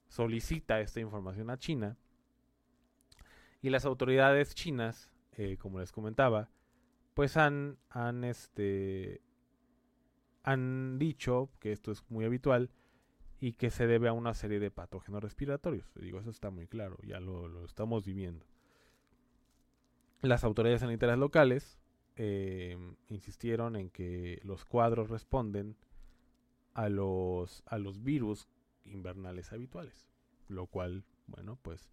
solicita 0.09 0.81
esta 0.81 0.99
información 0.99 1.49
a 1.49 1.59
China 1.59 1.97
y 3.63 3.71
las 3.71 3.85
autoridades 3.85 4.55
chinas, 4.55 5.11
eh, 5.33 5.57
como 5.59 5.81
les 5.81 5.93
comentaba, 5.93 6.51
pues 7.15 7.37
han, 7.37 7.79
han, 7.91 8.25
este, 8.25 9.21
han 10.43 10.99
dicho 10.99 11.51
que 11.61 11.73
esto 11.73 11.93
es 11.93 12.05
muy 12.11 12.25
habitual 12.25 12.71
y 13.41 13.55
que 13.55 13.71
se 13.71 13.87
debe 13.87 14.09
a 14.09 14.13
una 14.13 14.35
serie 14.35 14.61
de 14.61 14.71
patógenos 14.71 15.23
respiratorios. 15.23 15.93
Digo, 15.95 16.21
eso 16.21 16.31
está 16.31 16.51
muy 16.51 16.67
claro, 16.67 16.99
ya 17.03 17.21
lo, 17.21 17.49
lo 17.49 17.65
estamos 17.65 18.05
viviendo. 18.05 18.47
Las 20.23 20.45
autoridades 20.45 20.83
sanitarias 20.83 21.19
locales 21.19 21.79
eh, 22.17 22.77
insistieron 23.09 23.77
en 23.77 23.89
que 23.89 24.41
los 24.45 24.65
cuadros 24.67 25.09
responden 25.09 25.77
a 26.75 26.89
los, 26.89 27.63
a 27.67 27.79
los 27.79 28.03
virus 28.03 28.49
invernales 28.85 29.53
habituales, 29.53 30.07
lo 30.49 30.67
cual, 30.67 31.05
bueno, 31.27 31.59
pues 31.63 31.91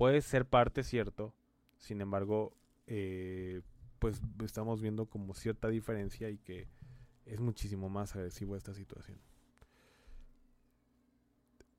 puede 0.00 0.22
ser 0.22 0.46
parte 0.46 0.82
cierto, 0.82 1.34
sin 1.76 2.00
embargo, 2.00 2.56
eh, 2.86 3.60
pues 3.98 4.22
estamos 4.42 4.80
viendo 4.80 5.04
como 5.04 5.34
cierta 5.34 5.68
diferencia 5.68 6.30
y 6.30 6.38
que 6.38 6.68
es 7.26 7.38
muchísimo 7.38 7.90
más 7.90 8.16
agresivo 8.16 8.56
esta 8.56 8.72
situación. 8.72 9.18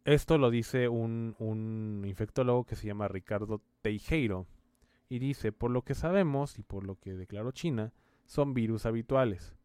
Esto 0.06 0.38
lo 0.38 0.52
dice 0.52 0.88
un, 0.88 1.36
un 1.40 2.04
infectólogo 2.06 2.64
que 2.64 2.76
se 2.76 2.86
llama 2.86 3.08
Ricardo 3.08 3.60
Teijeiro. 3.82 4.46
Y 5.10 5.18
dice, 5.18 5.52
por 5.52 5.72
lo 5.72 5.82
que 5.82 5.96
sabemos 5.96 6.60
y 6.60 6.62
por 6.62 6.84
lo 6.84 7.00
que 7.00 7.16
declaró 7.16 7.52
China, 7.52 7.92
son 8.28 8.54
virus 8.54 8.86
habituales. 8.86 9.56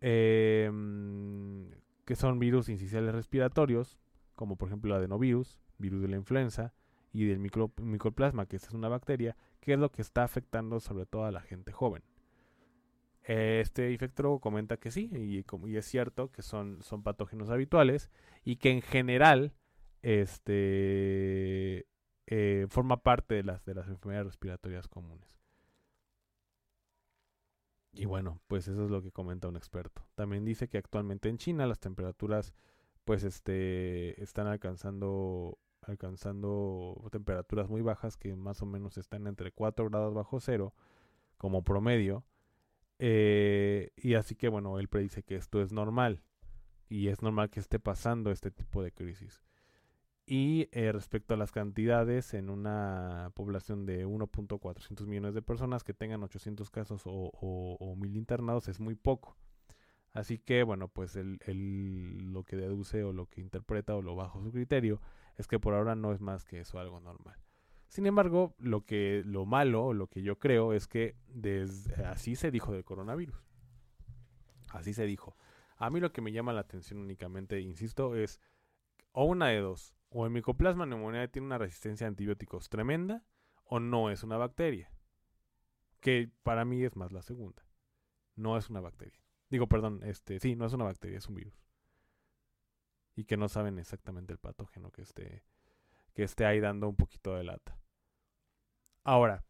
Em, 0.00 1.68
que 2.06 2.16
son 2.16 2.38
virus 2.38 2.70
incisionales 2.70 3.14
respiratorios, 3.14 3.98
como 4.34 4.56
por 4.56 4.70
ejemplo 4.70 4.94
el 4.94 5.00
adenovirus, 5.00 5.58
virus 5.76 6.00
de 6.00 6.08
la 6.08 6.16
influenza, 6.16 6.72
y 7.12 7.26
del 7.26 7.38
micro, 7.38 7.72
microplasma, 7.80 8.46
que 8.46 8.56
es 8.56 8.70
una 8.70 8.88
bacteria, 8.88 9.36
que 9.60 9.72
es 9.74 9.78
lo 9.78 9.90
que 9.90 10.02
está 10.02 10.24
afectando 10.24 10.80
sobre 10.80 11.06
todo 11.06 11.24
a 11.24 11.32
la 11.32 11.40
gente 11.40 11.72
joven. 11.72 12.02
Este 13.22 13.92
infectólogo 13.92 14.40
comenta 14.40 14.76
que 14.78 14.90
sí, 14.90 15.10
y, 15.12 15.44
y, 15.68 15.76
es 15.76 15.86
cierto 15.86 16.32
que 16.32 16.42
son, 16.42 16.82
son 16.82 17.02
patógenos 17.02 17.50
habituales 17.50 18.10
y 18.44 18.56
que 18.56 18.70
en 18.70 18.82
general 18.82 19.52
este, 20.02 21.86
eh, 22.26 22.66
forma 22.70 23.02
parte 23.02 23.34
de 23.34 23.42
las, 23.44 23.64
de 23.64 23.74
las 23.74 23.88
enfermedades 23.88 24.26
respiratorias 24.26 24.88
comunes. 24.88 25.36
Y 27.92 28.04
bueno, 28.04 28.40
pues 28.46 28.68
eso 28.68 28.84
es 28.84 28.90
lo 28.90 29.02
que 29.02 29.10
comenta 29.10 29.48
un 29.48 29.56
experto. 29.56 30.06
También 30.14 30.44
dice 30.44 30.68
que 30.68 30.78
actualmente 30.78 31.28
en 31.28 31.38
China 31.38 31.66
las 31.66 31.80
temperaturas 31.80 32.54
pues 33.04 33.24
este 33.24 34.22
están 34.22 34.46
alcanzando 34.46 35.58
alcanzando 35.90 37.08
temperaturas 37.12 37.68
muy 37.68 37.82
bajas 37.82 38.16
que 38.16 38.34
más 38.36 38.62
o 38.62 38.66
menos 38.66 38.98
están 38.98 39.26
entre 39.26 39.52
4 39.52 39.90
grados 39.90 40.14
bajo 40.14 40.40
cero 40.40 40.74
como 41.38 41.62
promedio. 41.64 42.24
Eh, 42.98 43.92
y 43.96 44.14
así 44.14 44.34
que 44.34 44.48
bueno, 44.48 44.78
él 44.78 44.88
predice 44.88 45.22
que 45.22 45.36
esto 45.36 45.62
es 45.62 45.72
normal 45.72 46.22
y 46.90 47.08
es 47.08 47.22
normal 47.22 47.50
que 47.50 47.60
esté 47.60 47.78
pasando 47.78 48.30
este 48.30 48.50
tipo 48.50 48.82
de 48.82 48.92
crisis. 48.92 49.42
Y 50.26 50.68
eh, 50.70 50.92
respecto 50.92 51.34
a 51.34 51.36
las 51.36 51.50
cantidades, 51.50 52.34
en 52.34 52.50
una 52.50 53.32
población 53.34 53.84
de 53.84 54.06
1.400 54.06 55.06
millones 55.06 55.34
de 55.34 55.42
personas 55.42 55.82
que 55.82 55.92
tengan 55.92 56.22
800 56.22 56.70
casos 56.70 57.02
o, 57.04 57.32
o, 57.32 57.96
1000 57.96 58.16
internados 58.16 58.68
es 58.68 58.78
muy 58.78 58.94
poco. 58.94 59.36
Así 60.12 60.38
que, 60.38 60.62
bueno, 60.62 60.88
pues 60.88 61.16
el, 61.16 61.38
lo 62.32 62.44
que 62.44 62.56
deduce 62.56 63.02
o 63.02 63.12
lo 63.12 63.26
que 63.26 63.40
interpreta 63.40 63.96
o 63.96 64.02
lo 64.02 64.14
bajo 64.14 64.42
su 64.42 64.52
criterio 64.52 65.00
es 65.40 65.48
que 65.48 65.58
por 65.58 65.74
ahora 65.74 65.94
no 65.94 66.12
es 66.12 66.20
más 66.20 66.44
que 66.44 66.60
eso 66.60 66.78
algo 66.78 67.00
normal. 67.00 67.36
Sin 67.88 68.06
embargo, 68.06 68.54
lo 68.58 68.84
que 68.84 69.22
lo 69.24 69.46
malo 69.46 69.92
lo 69.92 70.06
que 70.06 70.22
yo 70.22 70.38
creo 70.38 70.72
es 70.72 70.86
que 70.86 71.16
así 72.06 72.36
se 72.36 72.50
dijo 72.50 72.72
del 72.72 72.84
coronavirus. 72.84 73.42
Así 74.70 74.94
se 74.94 75.06
dijo. 75.06 75.36
A 75.76 75.90
mí 75.90 75.98
lo 75.98 76.12
que 76.12 76.20
me 76.20 76.30
llama 76.30 76.52
la 76.52 76.60
atención 76.60 77.00
únicamente, 77.00 77.60
insisto, 77.60 78.14
es 78.14 78.40
o 79.12 79.24
una 79.24 79.48
de 79.48 79.58
dos 79.58 79.94
o 80.10 80.24
el 80.24 80.30
micoplasma 80.30 80.84
pneumoniae 80.84 81.28
tiene 81.28 81.46
una 81.46 81.58
resistencia 81.58 82.06
a 82.06 82.08
antibióticos 82.08 82.68
tremenda 82.68 83.24
o 83.64 83.80
no 83.80 84.10
es 84.10 84.22
una 84.22 84.36
bacteria. 84.36 84.92
Que 86.00 86.30
para 86.42 86.64
mí 86.64 86.84
es 86.84 86.96
más 86.96 87.12
la 87.12 87.22
segunda. 87.22 87.64
No 88.36 88.56
es 88.56 88.70
una 88.70 88.80
bacteria. 88.80 89.20
Digo, 89.48 89.68
perdón, 89.68 90.00
este, 90.04 90.38
sí, 90.38 90.54
no 90.54 90.66
es 90.66 90.72
una 90.72 90.84
bacteria, 90.84 91.18
es 91.18 91.28
un 91.28 91.34
virus. 91.34 91.54
Y 93.16 93.24
que 93.24 93.36
no 93.36 93.48
saben 93.48 93.78
exactamente 93.78 94.32
el 94.32 94.38
patógeno 94.38 94.90
que 94.90 95.02
esté, 95.02 95.44
que 96.14 96.22
esté 96.22 96.46
ahí 96.46 96.60
dando 96.60 96.88
un 96.88 96.96
poquito 96.96 97.34
de 97.34 97.44
lata. 97.44 97.76
Ahora, 99.04 99.44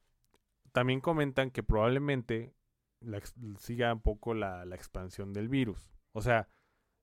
también 0.72 1.00
comentan 1.00 1.50
que 1.50 1.62
probablemente 1.62 2.54
siga 3.58 3.92
un 3.92 4.00
poco 4.00 4.34
la, 4.34 4.64
expansión 4.74 5.32
del 5.32 5.48
virus. 5.48 5.90
O 6.12 6.22
sea, 6.22 6.48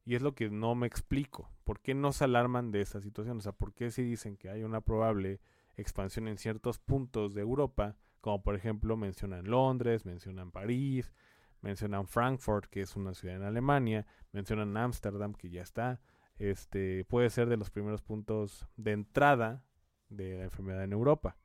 y 0.06 0.16
es 0.16 0.22
lo 0.22 0.36
que 0.36 0.50
no 0.50 0.76
me 0.76 0.88
explico. 0.88 1.52
¿Por 1.64 1.80
qué 1.82 1.94
no 1.94 2.14
se 2.14 2.24
alarman 2.24 2.72
de 2.72 2.82
esa 2.82 3.02
situación? 3.02 3.38
O 3.38 3.42
sea, 3.42 3.52
¿por 3.52 3.74
qué 3.74 3.92
si 3.92 4.04
dicen 4.04 4.38
que 4.38 4.50
hay 4.50 4.64
una 4.64 4.82
probable 4.82 5.42
expansión 5.76 6.28
en 6.28 6.38
ciertos 6.38 6.80
puntos 6.80 7.34
de 7.34 7.42
Europa, 7.42 7.98
como 8.22 8.42
por 8.42 8.56
ejemplo 8.56 8.98
mencionan 8.98 9.50
Londres, 9.50 10.06
mencionan 10.06 10.52
París, 10.52 11.14
mencionan 11.62 12.08
Frankfurt, 12.08 12.66
que 12.66 12.82
es 12.82 12.96
una 12.96 13.14
ciudad 13.14 13.36
en 13.36 13.44
Alemania, 13.44 14.06
mencionan 14.32 14.76
Ámsterdam, 14.78 15.34
que 15.34 15.50
ya 15.50 15.62
está, 15.62 16.00
este, 16.40 17.06
puede 17.06 17.30
ser 17.30 17.50
de 17.50 17.58
los 17.58 17.70
primeros 17.70 18.02
puntos 18.02 18.68
de 18.78 18.92
entrada 18.92 19.64
de 20.10 20.38
la 20.38 20.44
enfermedad 20.44 20.84
en 20.84 20.94
Europa. 20.94 21.38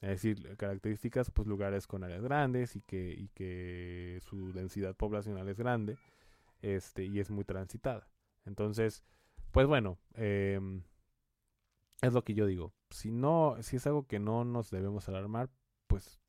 Es 0.00 0.22
decir, 0.22 0.56
características, 0.56 1.30
pues 1.30 1.48
lugares 1.48 1.86
con 1.86 2.04
áreas 2.04 2.22
grandes 2.22 2.76
y 2.76 2.82
que, 2.82 3.14
y 3.16 3.28
que 3.28 4.18
su 4.22 4.52
densidad 4.52 4.94
poblacional 4.94 5.48
es 5.48 5.56
grande 5.56 5.96
este, 6.60 7.04
y 7.04 7.20
es 7.20 7.30
muy 7.30 7.44
transitada. 7.44 8.08
Entonces, 8.44 9.02
pues 9.50 9.66
bueno, 9.66 9.98
em, 10.14 10.82
es 12.02 12.12
lo 12.12 12.22
que 12.22 12.34
yo 12.34 12.46
digo. 12.46 12.74
Si 12.90 13.10
no, 13.10 13.56
si 13.60 13.76
es 13.76 13.86
algo 13.86 14.06
que 14.06 14.18
no 14.18 14.44
nos 14.44 14.70
debemos 14.70 15.08
alarmar, 15.08 15.48
pues 15.86 16.20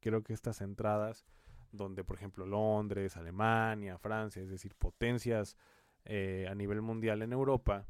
creo 0.00 0.22
que 0.22 0.32
estas 0.32 0.60
entradas, 0.60 1.26
donde 1.72 2.04
por 2.04 2.16
ejemplo 2.16 2.46
Londres, 2.46 3.16
Alemania, 3.16 3.98
Francia, 3.98 4.42
es 4.42 4.48
decir, 4.48 4.74
potencias 4.76 5.56
eh, 6.04 6.46
a 6.50 6.54
nivel 6.54 6.82
mundial 6.82 7.22
en 7.22 7.32
Europa, 7.32 7.86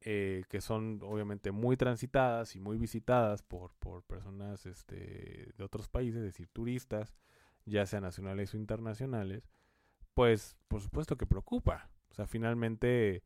eh, 0.00 0.44
que 0.48 0.60
son 0.60 1.00
obviamente 1.02 1.50
muy 1.50 1.76
transitadas 1.76 2.56
y 2.56 2.60
muy 2.60 2.76
visitadas 2.76 3.42
por, 3.42 3.74
por 3.76 4.02
personas 4.04 4.66
este, 4.66 5.52
de 5.56 5.64
otros 5.64 5.88
países, 5.88 6.16
es 6.16 6.24
decir, 6.24 6.48
turistas, 6.48 7.14
ya 7.64 7.86
sean 7.86 8.02
nacionales 8.02 8.52
o 8.54 8.56
internacionales, 8.58 9.48
pues 10.12 10.56
por 10.68 10.80
supuesto 10.82 11.16
que 11.16 11.26
preocupa. 11.26 11.90
O 12.10 12.14
sea, 12.14 12.26
finalmente 12.26 13.24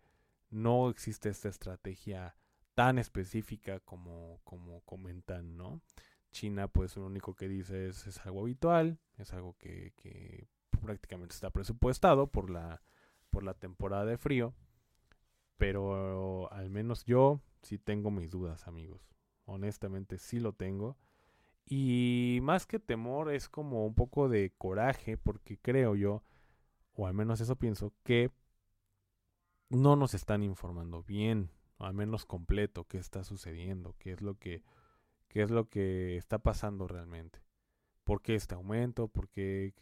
no 0.50 0.88
existe 0.88 1.28
esta 1.28 1.48
estrategia 1.48 2.36
tan 2.74 2.98
específica 2.98 3.80
como, 3.80 4.40
como 4.44 4.82
comentan, 4.82 5.56
¿no? 5.56 5.82
China, 6.30 6.68
pues 6.68 6.96
lo 6.96 7.06
único 7.06 7.34
que 7.34 7.48
dice 7.48 7.88
es, 7.88 8.06
es 8.06 8.24
algo 8.24 8.42
habitual, 8.42 8.98
es 9.16 9.32
algo 9.32 9.56
que, 9.58 9.92
que, 9.96 10.46
prácticamente 10.80 11.34
está 11.34 11.50
presupuestado 11.50 12.28
por 12.28 12.50
la, 12.50 12.80
por 13.30 13.42
la 13.42 13.54
temporada 13.54 14.04
de 14.04 14.18
frío, 14.18 14.54
pero 15.56 16.52
al 16.52 16.70
menos 16.70 17.04
yo 17.04 17.40
sí 17.62 17.78
tengo 17.78 18.10
mis 18.10 18.30
dudas, 18.30 18.66
amigos. 18.66 19.08
Honestamente 19.44 20.18
sí 20.18 20.40
lo 20.40 20.52
tengo. 20.52 20.96
Y 21.66 22.38
más 22.42 22.66
que 22.66 22.78
temor 22.78 23.30
es 23.32 23.48
como 23.48 23.86
un 23.86 23.94
poco 23.94 24.28
de 24.28 24.52
coraje, 24.56 25.16
porque 25.16 25.58
creo 25.58 25.94
yo 25.94 26.22
o 26.98 27.06
al 27.06 27.14
menos 27.14 27.40
eso 27.40 27.54
pienso, 27.54 27.94
que 28.02 28.32
no 29.70 29.94
nos 29.94 30.14
están 30.14 30.42
informando 30.42 31.04
bien, 31.04 31.48
al 31.78 31.94
menos 31.94 32.26
completo, 32.26 32.88
qué 32.88 32.98
está 32.98 33.22
sucediendo, 33.22 33.94
qué 34.00 34.10
es 34.10 34.20
lo 34.20 34.34
que, 34.34 34.64
qué 35.28 35.42
es 35.42 35.50
lo 35.50 35.68
que 35.68 36.16
está 36.16 36.40
pasando 36.40 36.88
realmente. 36.88 37.40
¿Por 38.02 38.20
qué 38.20 38.34
este 38.34 38.56
aumento? 38.56 39.06
¿Por 39.06 39.28
qué, 39.28 39.74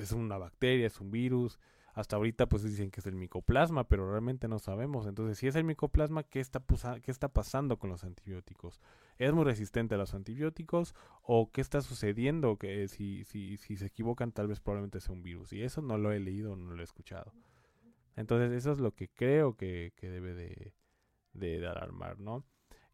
es 0.00 0.12
una 0.12 0.36
bacteria, 0.36 0.88
es 0.88 1.00
un 1.00 1.12
virus? 1.12 1.60
Hasta 1.98 2.14
ahorita 2.14 2.46
pues 2.46 2.62
dicen 2.62 2.92
que 2.92 3.00
es 3.00 3.06
el 3.08 3.16
micoplasma, 3.16 3.88
pero 3.88 4.08
realmente 4.08 4.46
no 4.46 4.60
sabemos. 4.60 5.08
Entonces, 5.08 5.36
si 5.36 5.48
es 5.48 5.56
el 5.56 5.64
micoplasma, 5.64 6.22
¿qué 6.22 6.38
está, 6.38 6.62
¿qué 7.02 7.10
está 7.10 7.26
pasando 7.26 7.76
con 7.80 7.90
los 7.90 8.04
antibióticos? 8.04 8.80
¿Es 9.16 9.32
muy 9.32 9.42
resistente 9.42 9.96
a 9.96 9.98
los 9.98 10.14
antibióticos? 10.14 10.94
¿O 11.22 11.50
qué 11.50 11.60
está 11.60 11.80
sucediendo? 11.80 12.56
Que 12.56 12.86
si, 12.86 13.24
si, 13.24 13.56
si 13.56 13.76
se 13.76 13.86
equivocan, 13.86 14.30
tal 14.30 14.46
vez 14.46 14.60
probablemente 14.60 15.00
sea 15.00 15.12
un 15.12 15.24
virus. 15.24 15.52
Y 15.52 15.64
eso 15.64 15.82
no 15.82 15.98
lo 15.98 16.12
he 16.12 16.20
leído, 16.20 16.54
no 16.54 16.72
lo 16.72 16.80
he 16.80 16.84
escuchado. 16.84 17.32
Entonces, 18.14 18.52
eso 18.52 18.70
es 18.70 18.78
lo 18.78 18.92
que 18.94 19.08
creo 19.08 19.56
que, 19.56 19.92
debe 20.00 20.34
de, 20.34 20.74
de, 21.32 21.66
alarmar, 21.66 22.20
¿no? 22.20 22.44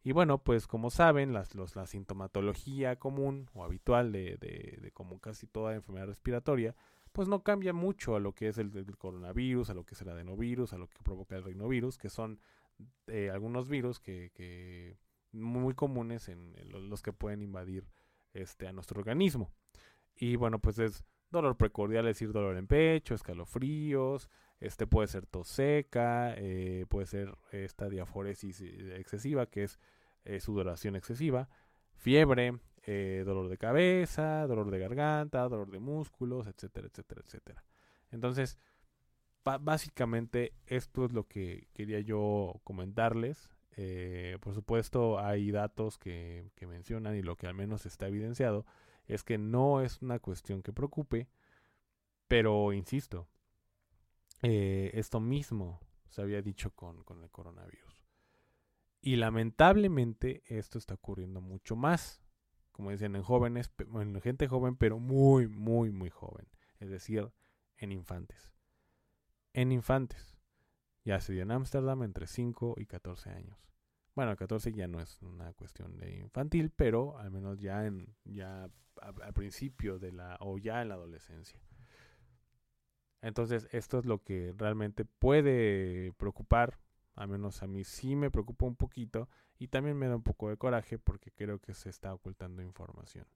Y 0.03 0.12
bueno, 0.12 0.38
pues 0.38 0.67
como 0.67 0.88
saben, 0.88 1.35
las, 1.35 1.55
los, 1.55 1.77
la 1.77 1.87
sintomatología 1.87 2.97
común 2.99 3.51
o 3.53 3.64
habitual 3.64 4.12
de, 4.12 4.38
de, 4.38 4.79
de 4.81 4.90
como 4.93 5.21
casi 5.21 5.47
toda 5.47 5.75
enfermedad 5.75 6.07
respiratoria, 6.07 6.75
pues 7.14 7.29
no 7.29 7.44
cambia 7.44 7.72
mucho 7.72 8.16
a 8.16 8.20
lo 8.20 8.33
que 8.33 8.48
es 8.48 8.59
el, 8.59 8.72
coronavirus, 8.98 9.70
a 9.70 9.74
lo 9.74 9.85
que 9.87 9.94
es 9.94 10.03
el 10.03 10.09
adenovirus, 10.09 10.72
a 10.72 10.79
lo 10.79 10.88
que 10.88 10.98
provoca 11.00 11.37
el 11.37 11.44
rinovirus, 11.44 11.96
que 11.96 12.11
son 12.11 12.40
eh, 13.07 13.31
algunos 13.31 13.68
virus 13.68 14.00
que, 14.00 14.98
muy 15.31 15.74
comunes 15.74 16.29
en, 16.29 16.53
los 16.68 17.03
que 17.03 17.12
pueden 17.12 17.40
invadir 17.40 17.87
este 18.33 18.66
a 18.66 18.72
nuestro 18.72 18.98
organismo. 18.98 19.53
Y 20.16 20.35
bueno, 20.35 20.59
pues 20.59 20.81
es 20.81 21.05
dolor 21.31 21.57
precordial, 21.57 22.09
es 22.09 22.16
decir, 22.16 22.33
dolor 22.33 22.57
en 22.57 22.66
pecho, 22.66 23.14
escalofríos, 23.14 24.29
este 24.59 24.88
puede 24.88 25.07
ser 25.07 25.24
tos 25.24 25.46
seca, 25.46 26.35
eh, 26.37 26.85
puede 26.88 27.07
ser 27.07 27.33
esta 27.53 27.88
diaforesis 27.88 28.61
eh, 28.61 28.96
excesiva, 28.98 29.46
que 29.46 29.62
es 29.62 29.79
sudoración 30.40 30.96
excesiva, 30.96 31.48
fiebre, 31.92 32.59
eh, 32.87 33.23
dolor 33.25 33.49
de 33.49 33.59
cabeza, 33.59 34.47
dolor 34.47 34.70
de 34.70 34.79
garganta, 34.79 35.49
dolor 35.49 35.70
de 35.70 35.81
músculos, 35.81 36.47
etcétera, 36.47 36.88
etcétera, 36.88 37.23
etcétera. 37.25 37.64
Entonces, 38.11 38.59
básicamente 39.44 40.55
esto 40.66 41.05
es 41.05 41.12
lo 41.12 41.27
que 41.27 41.68
quería 41.75 42.01
yo 42.01 42.61
comentarles. 42.64 43.55
Eh, 43.77 44.38
por 44.40 44.55
supuesto, 44.55 45.18
hay 45.18 45.51
datos 45.51 45.99
que, 45.99 46.51
mencionan 46.66 47.16
y 47.16 47.23
lo 47.23 47.37
que 47.37 47.47
al 47.47 47.55
menos 47.55 47.87
está 47.87 48.07
evidenciado 48.07 48.64
es 49.07 49.23
que 49.23 49.37
no 49.37 49.83
es 49.83 50.01
una 50.01 50.18
cuestión 50.18 50.62
que 50.62 50.73
preocupe, 50.73 51.29
pero 52.27 52.73
insisto, 52.73 53.29
eh, 54.42 54.90
esto 54.94 55.20
mismo 55.20 55.81
se 56.09 56.23
había 56.23 56.40
dicho 56.40 56.70
con, 56.70 57.03
con 57.05 57.23
el 57.23 57.31
coronavirus. 57.31 58.05
Y 59.01 59.16
lamentablemente 59.16 60.42
esto 60.47 60.79
está 60.79 60.94
ocurriendo 60.94 61.42
mucho 61.42 61.77
más, 61.77 62.23
como 62.74 62.90
dicen 62.90 63.14
en 63.14 63.22
jóvenes, 63.22 63.70
en 63.78 64.20
gente 64.20 64.48
joven, 64.48 64.76
pero 64.76 64.98
muy, 64.98 65.46
muy, 65.46 65.92
muy 65.92 66.10
joven. 66.10 66.48
Es 66.80 66.90
decir, 66.90 67.30
en 67.76 67.92
infantes. 67.92 68.52
En 69.52 69.70
infantes. 69.70 70.37
Ya 71.04 71.20
se 71.20 71.32
dio 71.32 71.42
en 71.42 71.52
Ámsterdam 71.52 72.02
entre 72.02 72.26
5 72.26 72.74
y 72.78 72.87
14 72.87 73.30
años. 73.30 73.56
Bueno, 74.16 74.34
14 74.34 74.72
ya 74.72 74.88
no 74.88 75.00
es 75.00 75.22
una 75.22 75.52
cuestión 75.52 75.96
de 75.98 76.18
infantil, 76.18 76.70
pero 76.70 77.16
al 77.18 77.30
menos 77.30 77.60
ya 77.60 77.87
en 77.87 78.12
ya 78.24 78.68
al 79.00 79.32
principio 79.34 80.00
de 80.00 80.10
la 80.10 80.37
o 80.40 80.58
ya 80.58 80.82
en 80.82 80.88
la 80.88 80.94
adolescencia. 80.94 81.60
Entonces, 83.22 83.68
esto 83.70 84.00
es 84.00 84.04
lo 84.04 84.18
que 84.22 84.52
realmente 84.56 85.04
puede 85.04 86.12
preocupar, 86.14 86.80
al 87.14 87.28
menos 87.28 87.62
a 87.62 87.68
mí 87.68 87.84
sí 87.84 88.16
me 88.16 88.32
preocupa 88.32 88.66
un 88.66 88.76
poquito 88.76 89.28
y 89.59 89.69
también 89.69 89.97
me 89.97 90.09
da 90.09 90.17
un 90.17 90.23
poco 90.23 90.49
de 90.49 90.57
coraje 90.57 90.99
porque 90.99 91.31
creo 91.31 91.59
que 91.59 91.75
se 91.75 91.88
está 91.88 92.12
ocultando 92.12 92.62
información. 92.62 93.27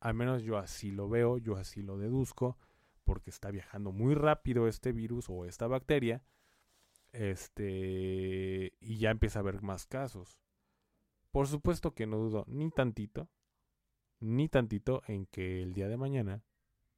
Al 0.00 0.14
menos 0.14 0.42
yo 0.42 0.58
así 0.58 0.90
lo 0.90 1.08
veo, 1.08 1.38
yo 1.38 1.56
así 1.56 1.82
lo 1.82 1.98
deduzco, 1.98 2.58
porque 3.04 3.30
está 3.30 3.50
viajando 3.50 3.92
muy 3.92 4.14
rápido 4.14 4.68
este 4.68 4.92
virus 4.92 5.28
o 5.28 5.44
esta 5.44 5.66
bacteria 5.66 6.22
este, 7.12 8.72
y 8.80 8.98
ya 8.98 9.10
empieza 9.10 9.38
a 9.38 9.42
haber 9.42 9.62
más 9.62 9.86
casos. 9.86 10.40
Por 11.30 11.46
supuesto 11.46 11.94
que 11.94 12.06
no 12.06 12.18
dudo 12.18 12.44
ni 12.48 12.70
tantito, 12.70 13.28
ni 14.20 14.48
tantito 14.48 15.02
en 15.06 15.26
que 15.26 15.62
el 15.62 15.74
día 15.74 15.88
de 15.88 15.96
mañana, 15.96 16.44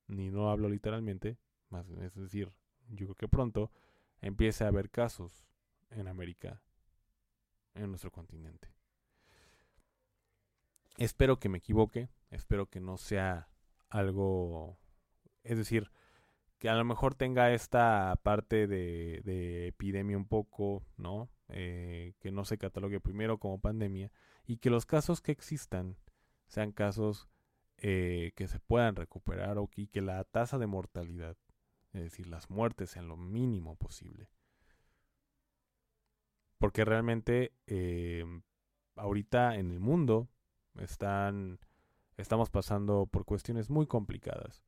ni 0.06 0.30
no 0.30 0.50
hablo 0.50 0.68
literalmente, 0.68 1.38
más, 1.68 1.88
es 1.88 2.14
decir, 2.14 2.52
yo 2.88 3.06
creo 3.06 3.14
que 3.14 3.28
pronto 3.28 3.70
empiece 4.20 4.64
a 4.64 4.68
haber 4.68 4.90
casos 4.90 5.46
en 5.90 6.08
América, 6.08 6.62
en 7.76 7.90
nuestro 7.90 8.10
continente. 8.10 8.68
Espero 10.98 11.38
que 11.38 11.48
me 11.48 11.58
equivoque, 11.58 12.08
espero 12.30 12.66
que 12.66 12.80
no 12.80 12.96
sea 12.96 13.48
algo, 13.88 14.78
es 15.42 15.58
decir, 15.58 15.90
que 16.58 16.68
a 16.70 16.74
lo 16.74 16.84
mejor 16.84 17.14
tenga 17.14 17.52
esta 17.52 18.18
parte 18.22 18.66
de, 18.66 19.68
epidemia 19.68 20.16
un 20.16 20.26
poco, 20.26 20.86
¿no? 20.96 21.28
Eh, 21.48 22.14
que 22.18 22.32
no 22.32 22.44
se 22.44 22.58
catalogue 22.58 22.98
primero 22.98 23.38
como 23.38 23.60
pandemia 23.60 24.10
y 24.46 24.56
que 24.56 24.70
los 24.70 24.86
casos 24.86 25.20
que 25.20 25.32
existan 25.32 25.96
sean 26.46 26.72
casos 26.72 27.28
eh, 27.76 28.32
que 28.34 28.48
se 28.48 28.58
puedan 28.58 28.96
recuperar 28.96 29.58
o 29.58 29.68
que, 29.68 29.88
que 29.88 30.00
la 30.00 30.24
tasa 30.24 30.58
de 30.58 30.66
mortalidad, 30.66 31.36
es 31.92 32.02
decir, 32.02 32.26
las 32.26 32.50
muertes 32.50 32.90
sean 32.90 33.06
lo 33.06 33.16
mínimo 33.16 33.76
posible. 33.76 34.30
Porque 36.58 36.84
realmente 36.84 37.52
eh, 37.66 38.24
ahorita 38.96 39.56
en 39.56 39.70
el 39.70 39.80
mundo 39.80 40.28
están, 40.78 41.58
estamos 42.16 42.50
pasando 42.50 43.06
por 43.06 43.24
cuestiones 43.24 43.70
muy 43.70 43.86
complicadas 43.86 44.66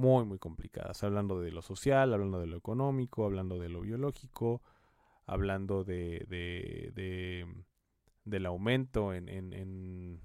muy, 0.00 0.24
muy 0.24 0.38
complicadas, 0.38 1.04
hablando 1.04 1.40
de 1.40 1.52
lo 1.52 1.62
social, 1.62 2.12
hablando 2.12 2.40
de 2.40 2.46
lo 2.46 2.56
económico, 2.56 3.24
hablando 3.24 3.58
de 3.58 3.68
lo 3.68 3.82
biológico, 3.82 4.62
hablando 5.26 5.84
de, 5.84 6.24
de, 6.28 7.46
del 8.24 8.46
aumento 8.46 9.14
en, 9.14 9.28
en, 9.28 9.52
en, 9.52 10.20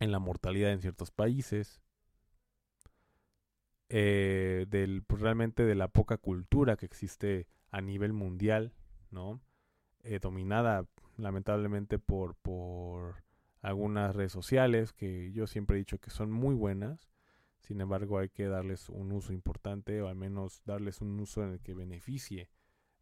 en, 0.00 0.12
la 0.12 0.18
mortalidad 0.18 0.72
en 0.72 0.80
ciertos 0.80 1.10
países, 1.10 1.80
eh, 3.88 4.66
del, 4.68 5.02
pues, 5.04 5.22
realmente 5.22 5.64
de 5.64 5.76
la 5.76 5.88
poca 5.88 6.18
cultura 6.18 6.76
que 6.76 6.86
existe 6.86 7.46
a 7.70 7.80
nivel 7.80 8.12
mundial, 8.12 8.74
¿no? 9.10 9.40
Eh, 10.08 10.20
dominada 10.20 10.86
lamentablemente 11.16 11.98
por, 11.98 12.36
por 12.36 13.24
algunas 13.60 14.14
redes 14.14 14.32
sociales 14.32 14.92
que 14.92 15.32
yo 15.32 15.46
siempre 15.46 15.76
he 15.76 15.78
dicho 15.78 15.98
que 15.98 16.10
son 16.10 16.30
muy 16.30 16.54
buenas, 16.54 17.08
sin 17.66 17.80
embargo, 17.80 18.18
hay 18.18 18.28
que 18.28 18.46
darles 18.46 18.88
un 18.88 19.10
uso 19.10 19.32
importante 19.32 20.00
o 20.00 20.06
al 20.06 20.14
menos 20.14 20.62
darles 20.64 21.00
un 21.00 21.18
uso 21.18 21.42
en 21.42 21.54
el 21.54 21.60
que 21.60 21.74
beneficie 21.74 22.48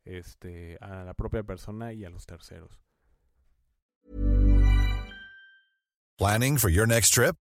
este, 0.06 0.78
a 0.80 1.04
la 1.04 1.12
propia 1.12 1.42
persona 1.42 1.92
y 1.92 2.06
a 2.06 2.10
los 2.10 2.24
terceros. 2.24 2.80
Planning 6.16 6.56
for 6.56 6.70
your 6.70 6.88
next 6.88 7.12
trip? 7.12 7.36